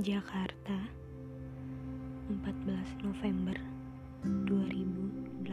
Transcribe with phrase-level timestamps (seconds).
[0.00, 0.80] Jakarta
[2.32, 3.52] 14 November
[4.48, 5.44] 2018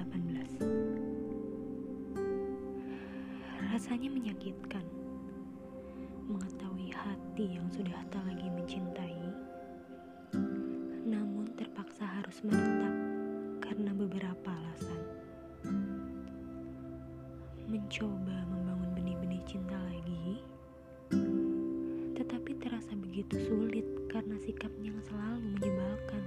[3.67, 4.87] Rasanya menyakitkan
[6.31, 9.19] Mengetahui hati yang sudah tak lagi mencintai.
[11.03, 12.95] Namun terpaksa harus menetap
[13.59, 15.01] Karena beberapa alasan.
[17.67, 20.39] Mencoba membangun benih-benih cinta lagi
[23.17, 26.21] begitu sulit karena sikapnya yang selalu menyebalkan.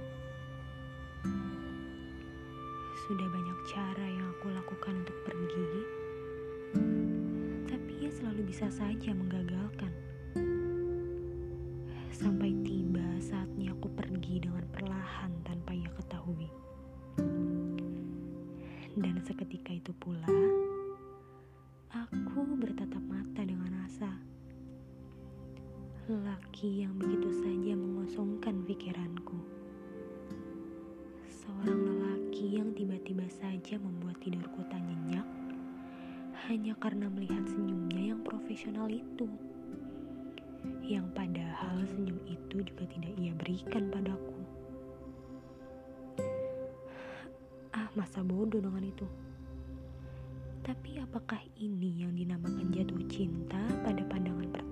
[3.07, 5.71] Sudah banyak cara yang aku lakukan untuk pergi,
[7.71, 9.87] tapi ia selalu bisa saja menggagalkan.
[12.11, 16.51] Sampai tiba saatnya aku pergi dengan perlahan tanpa ia ketahui.
[18.99, 20.27] Dan seketika itu pula,
[26.61, 29.33] lelaki yang begitu saja mengosongkan pikiranku.
[31.25, 35.25] Seorang lelaki yang tiba-tiba saja membuat tidurku tak nyenyak
[36.45, 39.25] hanya karena melihat senyumnya yang profesional itu.
[40.85, 44.37] Yang padahal senyum itu juga tidak ia berikan padaku.
[47.73, 49.09] Ah, masa bodoh dengan itu.
[50.61, 54.70] Tapi apakah ini yang dinamakan jatuh cinta pada pandangan pertama?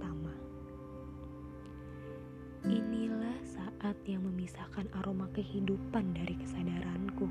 [4.08, 7.28] Yang memisahkan aroma kehidupan dari kesadaranku.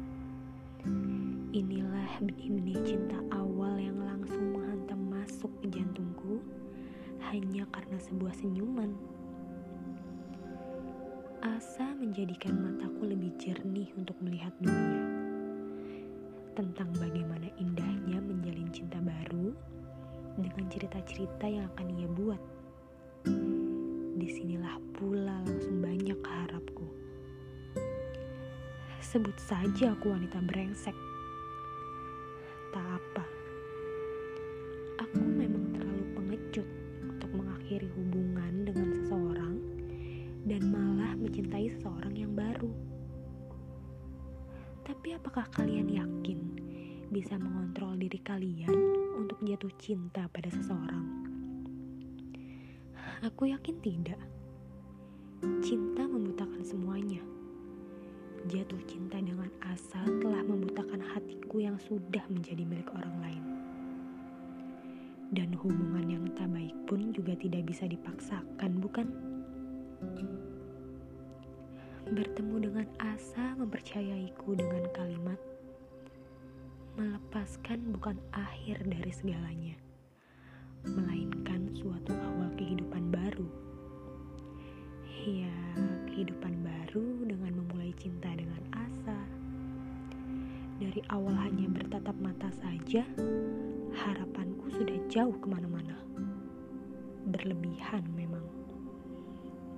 [1.52, 6.44] Inilah benih-benih cinta awal yang langsung menghantam masuk ke jantungku
[7.28, 8.92] hanya karena sebuah senyuman.
[11.38, 15.03] Asa menjadikan mataku lebih jernih untuk melihat dunia.
[16.58, 19.55] Tentang bagaimana indahnya menjalin cinta baru
[20.38, 22.58] dengan cerita-cerita yang akan ia buat
[24.29, 26.84] di sinilah pula langsung banyak harapku.
[29.00, 30.93] Sebut saja aku wanita brengsek.
[32.69, 33.25] Tak apa.
[35.00, 36.69] Aku memang terlalu pengecut
[37.09, 39.56] untuk mengakhiri hubungan dengan seseorang
[40.44, 42.69] dan malah mencintai seseorang yang baru.
[44.84, 46.41] Tapi apakah kalian yakin
[47.09, 48.77] bisa mengontrol diri kalian
[49.17, 51.18] untuk jatuh cinta pada seseorang?
[53.19, 54.21] Aku yakin tidak.
[55.59, 57.19] Cinta membutakan semuanya.
[58.47, 63.45] Jatuh cinta dengan asa telah membutakan hatiku yang sudah menjadi milik orang lain.
[65.34, 69.11] Dan hubungan yang tak baik pun juga tidak bisa dipaksakan, bukan?
[72.06, 75.43] Bertemu dengan asa mempercayaiku dengan kalimat
[76.95, 79.88] melepaskan bukan akhir dari segalanya
[80.87, 83.49] melainkan suatu awal kehidupan baru.
[85.27, 85.56] Ya,
[86.06, 89.19] kehidupan baru dengan memulai cinta dengan asa.
[90.78, 93.03] Dari awal hanya bertatap mata saja,
[93.99, 95.99] harapanku sudah jauh ke mana-mana.
[97.27, 98.47] Berlebihan memang.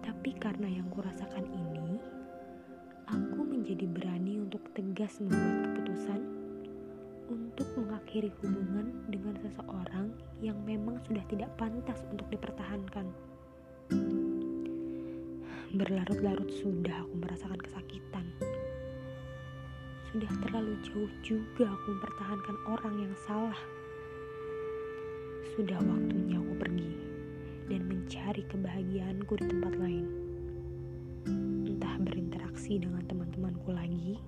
[0.04, 1.96] Tapi karena yang kurasakan ini,
[3.08, 6.39] aku menjadi berani untuk tegas membuat keputusan
[7.30, 10.10] untuk mengakhiri hubungan dengan seseorang
[10.42, 13.06] yang memang sudah tidak pantas untuk dipertahankan.
[15.70, 18.26] Berlarut-larut sudah aku merasakan kesakitan.
[20.10, 23.60] Sudah terlalu jauh juga aku mempertahankan orang yang salah.
[25.54, 26.94] Sudah waktunya aku pergi
[27.70, 30.06] dan mencari kebahagiaanku di tempat lain.
[31.70, 34.18] Entah berinteraksi dengan teman-temanku lagi,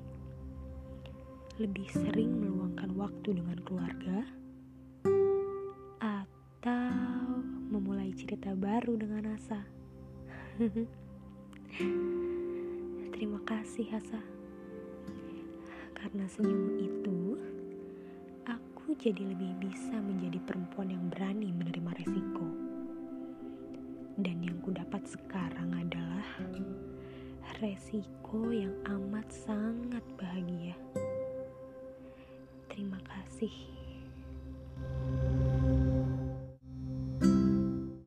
[1.62, 4.26] lebih sering meluangkan waktu dengan keluarga,
[6.02, 7.38] atau
[7.70, 9.62] memulai cerita baru dengan Asa.
[13.14, 14.18] Terima kasih Asa,
[15.94, 17.38] karena senyum itu
[18.42, 22.46] aku jadi lebih bisa menjadi perempuan yang berani menerima resiko.
[24.18, 26.26] Dan yang ku dapat sekarang adalah
[27.62, 30.51] resiko yang amat sangat bahagia.
[33.42, 33.71] Terima kasih.